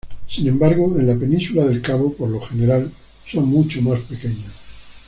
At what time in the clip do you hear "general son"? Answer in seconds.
2.41-3.45